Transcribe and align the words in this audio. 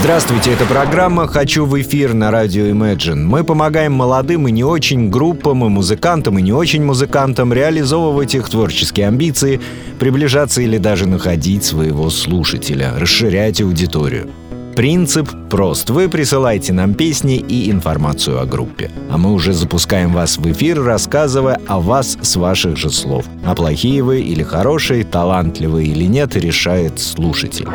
Здравствуйте, 0.00 0.52
это 0.52 0.64
программа 0.64 1.26
«Хочу 1.26 1.66
в 1.66 1.78
эфир» 1.80 2.14
на 2.14 2.30
радио 2.30 2.66
Imagine. 2.66 3.16
Мы 3.16 3.42
помогаем 3.42 3.92
молодым 3.92 4.46
и 4.46 4.52
не 4.52 4.62
очень 4.62 5.10
группам, 5.10 5.64
и 5.64 5.68
музыкантам, 5.68 6.38
и 6.38 6.42
не 6.42 6.52
очень 6.52 6.84
музыкантам 6.84 7.52
реализовывать 7.52 8.36
их 8.36 8.48
творческие 8.48 9.08
амбиции, 9.08 9.60
приближаться 9.98 10.62
или 10.62 10.78
даже 10.78 11.08
находить 11.08 11.64
своего 11.64 12.10
слушателя, 12.10 12.94
расширять 12.96 13.60
аудиторию. 13.60 14.30
Принцип 14.76 15.28
прост. 15.50 15.90
Вы 15.90 16.08
присылаете 16.08 16.72
нам 16.72 16.94
песни 16.94 17.36
и 17.36 17.68
информацию 17.68 18.40
о 18.40 18.46
группе. 18.46 18.92
А 19.10 19.18
мы 19.18 19.32
уже 19.32 19.52
запускаем 19.52 20.12
вас 20.12 20.38
в 20.38 20.52
эфир, 20.52 20.80
рассказывая 20.80 21.60
о 21.66 21.80
вас 21.80 22.16
с 22.22 22.36
ваших 22.36 22.76
же 22.76 22.90
слов. 22.90 23.24
А 23.44 23.56
плохие 23.56 24.04
вы 24.04 24.20
или 24.20 24.44
хорошие, 24.44 25.02
талантливые 25.02 25.88
или 25.88 26.04
нет, 26.04 26.36
решает 26.36 27.00
слушатель. 27.00 27.66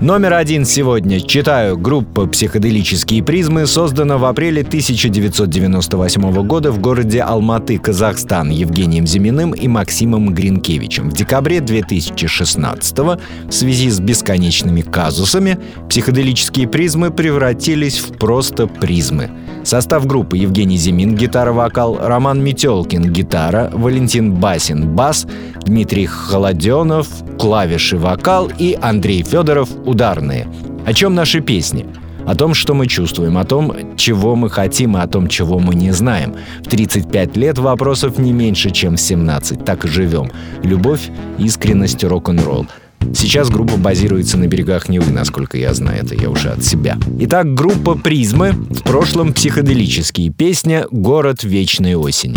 Номер 0.00 0.34
один 0.34 0.66
сегодня. 0.66 1.22
Читаю. 1.22 1.78
Группа 1.78 2.26
«Психоделические 2.26 3.22
призмы» 3.22 3.66
создана 3.66 4.18
в 4.18 4.26
апреле 4.26 4.60
1998 4.60 6.46
года 6.46 6.70
в 6.70 6.78
городе 6.78 7.22
Алматы, 7.22 7.78
Казахстан, 7.78 8.50
Евгением 8.50 9.06
Зиминым 9.06 9.52
и 9.52 9.66
Максимом 9.68 10.34
Гринкевичем. 10.34 11.08
В 11.08 11.14
декабре 11.14 11.60
2016 11.60 12.98
в 12.98 13.18
связи 13.48 13.88
с 13.88 13.98
бесконечными 13.98 14.82
казусами 14.82 15.58
психоделические 15.88 16.68
призмы 16.68 17.10
превратились 17.10 17.98
в 17.98 18.18
просто 18.18 18.66
призмы. 18.66 19.30
Состав 19.66 20.06
группы 20.06 20.36
Евгений 20.36 20.76
Зимин– 20.76 21.14
гитара-вокал, 21.16 21.98
Роман 22.00 22.40
Метелкин– 22.40 23.12
гитара, 23.12 23.68
Валентин 23.72 24.32
Басин– 24.32 24.94
бас, 24.94 25.26
Дмитрий 25.64 26.06
Холоденов– 26.06 27.08
клавиши 27.40 27.98
вокал 27.98 28.48
и 28.60 28.78
Андрей 28.80 29.24
Федоров– 29.24 29.68
ударные. 29.84 30.46
О 30.86 30.92
чем 30.92 31.16
наши 31.16 31.40
песни? 31.40 31.84
О 32.24 32.36
том, 32.36 32.54
что 32.54 32.74
мы 32.74 32.86
чувствуем, 32.86 33.38
о 33.38 33.44
том, 33.44 33.96
чего 33.96 34.36
мы 34.36 34.50
хотим 34.50 34.96
и 34.96 35.00
о 35.00 35.08
том, 35.08 35.26
чего 35.26 35.58
мы 35.58 35.74
не 35.74 35.90
знаем. 35.90 36.36
В 36.60 36.68
35 36.68 37.36
лет 37.36 37.58
вопросов 37.58 38.18
не 38.18 38.32
меньше, 38.32 38.70
чем 38.70 38.94
в 38.94 39.00
17. 39.00 39.64
Так 39.64 39.84
и 39.84 39.88
живем. 39.88 40.30
Любовь, 40.62 41.10
искренность, 41.38 42.04
рок-н-ролл. 42.04 42.68
Сейчас 43.14 43.48
группа 43.48 43.76
базируется 43.76 44.36
на 44.38 44.46
берегах 44.46 44.88
Невы, 44.88 45.12
насколько 45.12 45.56
я 45.58 45.74
знаю, 45.74 46.04
это 46.04 46.14
я 46.14 46.30
уже 46.30 46.50
от 46.50 46.64
себя. 46.64 46.98
Итак, 47.20 47.54
группа 47.54 47.96
«Призмы», 47.96 48.52
в 48.52 48.82
прошлом 48.82 49.32
психоделические, 49.32 50.30
песня 50.30 50.86
«Город 50.90 51.44
вечной 51.44 51.94
осени». 51.94 52.36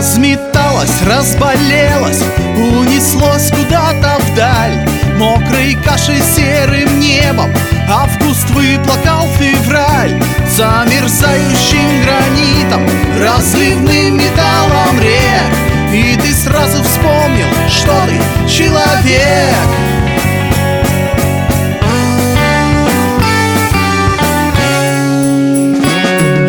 Разметалась, 0.00 1.02
разболелась, 1.06 2.22
унеслось 2.56 3.50
куда-то 3.50 4.16
вдаль. 4.30 4.88
Мокрой 5.18 5.76
кашей 5.84 6.22
серым 6.22 6.98
небом 6.98 7.50
Август 7.86 8.48
выплакал 8.48 9.28
февраль. 9.38 10.18
Замерзающим 10.56 12.02
гранитом 12.02 12.88
Разливным 13.22 14.16
металлом 14.16 14.98
рек. 15.02 15.92
И 15.92 16.16
ты 16.16 16.32
сразу 16.32 16.82
вспомнил, 16.82 17.48
что 17.68 17.92
ты 18.06 18.48
человек. 18.50 19.54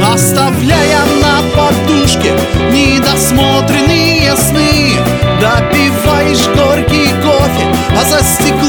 Оставляя 0.10 1.04
на 1.22 1.42
подушке 1.54 2.34
недосмотренные 2.72 4.36
сны. 4.38 4.96
Допиваешь 5.40 6.48
горький 6.56 7.10
кофе, 7.22 7.68
а 8.00 8.06
за 8.06 8.24
стеклом 8.24 8.61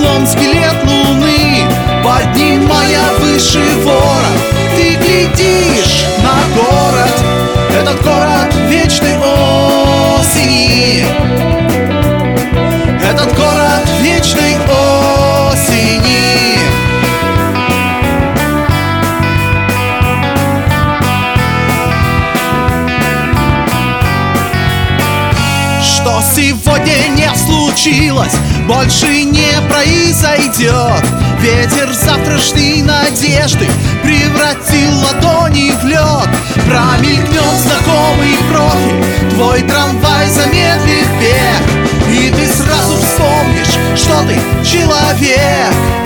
сегодня 26.42 27.08
не 27.16 27.30
случилось, 27.36 28.34
больше 28.66 29.25
не 29.25 29.53
произойдет 29.70 31.04
Ветер 31.41 31.92
завтрашней 31.92 32.82
надежды 32.82 33.69
превратил 34.03 34.91
ладони 34.98 35.70
в 35.70 35.84
лед 35.84 36.28
Промелькнет 36.66 37.42
знакомый 37.64 38.36
профиль, 38.50 39.30
твой 39.30 39.62
трамвай 39.62 40.28
замедлит 40.28 41.06
бег. 41.20 42.10
И 42.10 42.30
ты 42.30 42.47
сразу 42.48 42.97
вспомнишь, 42.97 43.78
что 43.97 44.22
ты 44.26 44.34
человек 44.64 46.02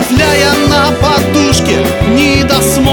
Оставляя 0.00 0.54
на 0.68 0.92
подушке 0.92 1.84
недосмотренные 2.14 2.89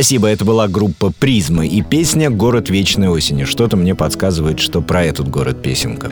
Спасибо, 0.00 0.28
это 0.28 0.46
была 0.46 0.66
группа 0.66 1.12
«Призмы» 1.12 1.66
и 1.66 1.82
песня 1.82 2.30
«Город 2.30 2.70
вечной 2.70 3.08
осени». 3.08 3.44
Что-то 3.44 3.76
мне 3.76 3.94
подсказывает, 3.94 4.58
что 4.58 4.80
про 4.80 5.04
этот 5.04 5.28
город 5.28 5.60
песенка. 5.60 6.10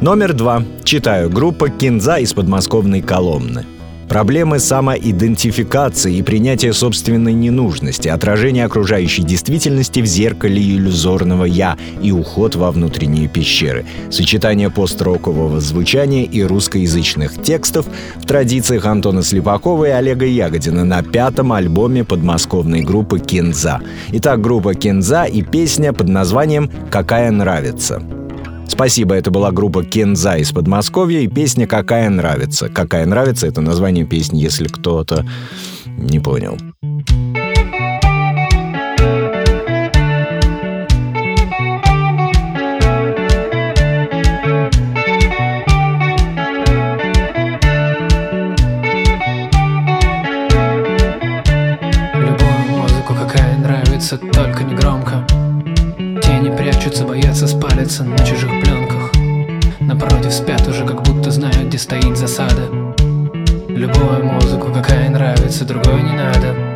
Номер 0.00 0.32
два. 0.32 0.62
Читаю. 0.84 1.28
Группа 1.28 1.70
«Кинза» 1.70 2.18
из 2.18 2.32
подмосковной 2.34 3.02
Коломны. 3.02 3.66
Проблемы 4.08 4.58
самоидентификации 4.58 6.16
и 6.16 6.22
принятия 6.22 6.72
собственной 6.72 7.34
ненужности, 7.34 8.08
отражение 8.08 8.64
окружающей 8.64 9.22
действительности 9.22 10.00
в 10.00 10.06
зеркале 10.06 10.62
иллюзорного 10.62 11.44
«я» 11.44 11.76
и 12.00 12.10
уход 12.10 12.56
во 12.56 12.70
внутренние 12.70 13.28
пещеры, 13.28 13.84
сочетание 14.10 14.70
построкового 14.70 15.60
звучания 15.60 16.24
и 16.24 16.42
русскоязычных 16.42 17.42
текстов 17.42 17.84
в 18.16 18.26
традициях 18.26 18.86
Антона 18.86 19.22
Слепакова 19.22 19.84
и 19.84 19.90
Олега 19.90 20.24
Ягодина 20.24 20.84
на 20.84 21.02
пятом 21.02 21.52
альбоме 21.52 22.02
подмосковной 22.02 22.80
группы 22.80 23.18
«Кинза». 23.18 23.80
Итак, 24.12 24.40
группа 24.40 24.74
«Кинза» 24.74 25.24
и 25.24 25.42
песня 25.42 25.92
под 25.92 26.08
названием 26.08 26.70
«Какая 26.90 27.30
нравится». 27.30 28.02
Спасибо, 28.68 29.14
это 29.14 29.30
была 29.30 29.50
группа 29.50 29.82
Кенза 29.82 30.36
из 30.36 30.52
Подмосковья 30.52 31.20
и 31.20 31.26
песня 31.26 31.66
«Какая 31.66 32.08
нравится». 32.10 32.68
«Какая 32.68 33.06
нравится»— 33.06 33.46
это 33.48 33.60
название 33.60 34.04
песни, 34.04 34.38
если 34.38 34.68
кто-то 34.68 35.26
не 35.86 36.20
понял. 36.20 36.56
Любую 52.14 52.58
музыку, 52.68 53.14
какая 53.14 53.56
нравится, 53.58 54.18
только 54.18 54.62
не 54.62 54.74
громко 54.74 55.26
прячутся, 56.70 57.04
боятся 57.04 57.46
спалиться 57.46 58.04
на 58.04 58.18
чужих 58.18 58.50
пленках. 58.60 59.12
Напротив 59.80 60.32
спят 60.32 60.66
уже, 60.68 60.84
как 60.84 61.02
будто 61.02 61.30
знают, 61.30 61.68
где 61.68 61.78
стоит 61.78 62.16
засада. 62.16 62.94
Любую 63.68 64.24
музыку, 64.24 64.70
какая 64.72 65.08
нравится, 65.08 65.64
другой 65.64 66.02
не 66.02 66.12
надо 66.12 66.67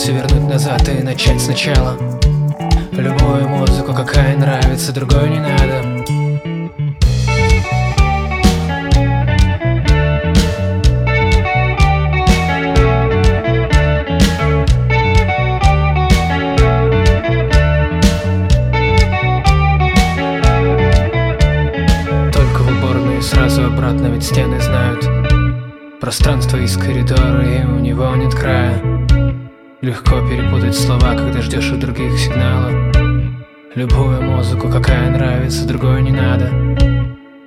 Все 0.00 0.12
вернуть 0.12 0.48
назад 0.48 0.88
и 0.88 1.02
начать 1.02 1.42
сначала. 1.42 1.94
Любую 2.92 3.46
музыку, 3.50 3.92
какая 3.92 4.34
нравится, 4.34 4.94
другой 4.94 5.28
не 5.28 5.40
надо. 5.40 5.84
Сразу 23.20 23.66
обратно, 23.66 24.06
ведь 24.06 24.24
стены 24.24 24.58
знают. 24.60 25.06
Пространство 26.00 26.56
из 26.56 26.74
коридора, 26.76 27.46
и 27.46 27.64
у 27.64 27.78
него 27.78 28.16
нет 28.16 28.34
края 28.34 28.99
Легко 29.82 30.20
перепутать 30.28 30.76
слова, 30.76 31.14
когда 31.14 31.40
ждешь 31.40 31.72
у 31.72 31.76
других 31.78 32.18
сигнала. 32.18 32.92
Любую 33.74 34.20
музыку, 34.20 34.68
какая 34.68 35.08
нравится, 35.10 35.66
другой 35.66 36.02
не 36.02 36.10
надо. 36.10 36.50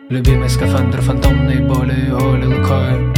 Любимый 0.10 0.50
скафандр 0.50 1.02
фантомной 1.02 1.60
боли 1.60 2.12
Оли 2.12 2.46
Лукой 2.46 3.14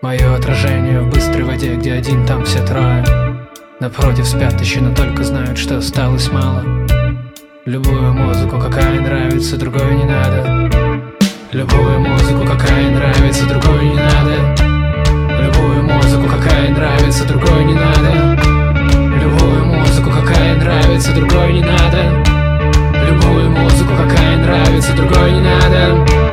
Мое 0.00 0.34
отражение 0.34 1.00
в 1.00 1.10
быстрой 1.10 1.44
воде, 1.44 1.76
где 1.76 1.92
один, 1.92 2.24
там 2.24 2.46
все 2.46 2.64
трое. 2.64 3.04
Напротив 3.78 4.26
спят 4.26 4.58
еще, 4.58 4.80
но 4.80 4.94
только 4.94 5.22
знают, 5.22 5.58
что 5.58 5.76
осталось 5.76 6.32
мало. 6.32 6.64
Любую 7.66 8.14
музыку, 8.14 8.58
какая 8.58 9.02
нравится, 9.02 9.58
другой 9.58 9.96
не 9.96 10.04
надо. 10.04 10.70
Любую 11.52 12.00
музыку, 12.00 12.46
какая 12.46 12.90
нравится, 12.90 13.46
другой 13.46 13.84
не 13.84 13.96
надо 13.96 14.59
Любую 15.40 15.84
музыку, 15.84 16.28
какая 16.28 16.70
нравится, 16.70 17.24
другой 17.24 17.64
не 17.64 17.74
надо. 17.74 18.42
Любую 19.22 19.64
музыку, 19.66 20.10
какая 20.10 20.56
нравится, 20.56 21.12
другой 21.12 21.52
не 21.54 21.62
надо. 21.62 22.24
Любую 23.06 23.50
музыку, 23.50 23.92
какая 23.96 24.36
нравится, 24.36 24.92
другой 24.92 25.32
не 25.32 25.40
надо 25.40 26.29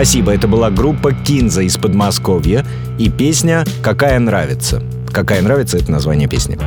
Спасибо, 0.00 0.32
это 0.32 0.48
была 0.48 0.70
группа 0.70 1.12
Кинза 1.12 1.60
из 1.60 1.76
Подмосковья 1.76 2.64
и 2.98 3.10
песня 3.10 3.66
«Какая 3.82 4.18
нравится». 4.18 4.82
«Какая 5.12 5.42
нравится»— 5.42 5.76
это 5.78 5.92
название 5.92 6.26
песни. 6.26 6.58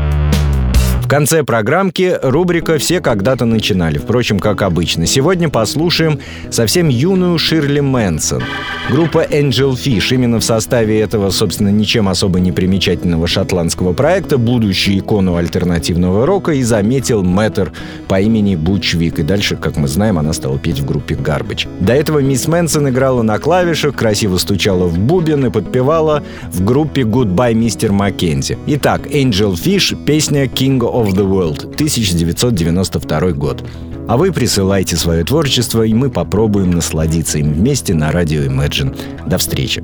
Конце 1.14 1.44
программки 1.44 2.18
рубрика 2.24 2.80
«Все 2.80 3.00
когда-то 3.00 3.46
начинали», 3.46 4.00
впрочем, 4.00 4.40
как 4.40 4.64
обычно. 4.64 5.06
Сегодня 5.06 5.48
послушаем 5.48 6.20
совсем 6.50 6.90
юную 6.90 7.38
Ширли 7.38 7.82
Мэнсон. 7.82 8.42
Группа 8.90 9.24
Angel 9.24 9.74
Fish 9.74 10.12
именно 10.12 10.40
в 10.40 10.44
составе 10.44 11.00
этого, 11.00 11.30
собственно, 11.30 11.70
ничем 11.70 12.10
особо 12.10 12.40
не 12.40 12.52
примечательного 12.52 13.28
шотландского 13.28 13.94
проекта 13.94 14.40
будущую 14.40 14.98
икону 14.98 15.36
альтернативного 15.36 16.26
рока 16.26 16.54
и 16.54 16.64
заметил 16.64 17.24
мэтр 17.24 17.72
по 18.08 18.20
имени 18.20 18.56
Буч 18.56 18.96
Вик. 18.96 19.20
И 19.20 19.22
дальше, 19.22 19.56
как 19.56 19.78
мы 19.78 19.88
знаем, 19.88 20.18
она 20.18 20.34
стала 20.34 20.58
петь 20.58 20.80
в 20.80 20.86
группе 20.86 21.14
Garbage. 21.14 21.68
До 21.80 21.94
этого 21.94 22.20
мисс 22.20 22.48
Мэнсон 22.48 22.90
играла 22.90 23.22
на 23.22 23.38
клавишах, 23.38 23.96
красиво 23.96 24.38
стучала 24.38 24.88
в 24.88 24.98
бубен 24.98 25.46
и 25.46 25.52
подпевала 25.52 26.24
в 26.52 26.64
группе 26.64 27.04
Goodbye, 27.04 27.54
мистер 27.54 27.92
Маккензи. 27.92 28.58
Итак, 28.66 29.06
Angel 29.06 29.54
Fish, 29.54 29.96
песня 30.06 30.46
King 30.46 30.80
of 31.04 31.14
the 31.16 31.28
World, 31.28 31.66
1992 31.76 33.32
год. 33.34 33.64
А 34.08 34.18
вы 34.18 34.32
присылайте 34.32 34.96
свое 34.96 35.24
творчество, 35.24 35.84
и 35.84 35.94
мы 35.94 36.10
попробуем 36.10 36.72
насладиться 36.72 37.40
им 37.40 37.54
вместе 37.54 37.94
на 37.94 38.12
радио 38.12 38.42
Imagine. 38.42 38.96
До 39.28 39.38
встречи. 39.38 39.84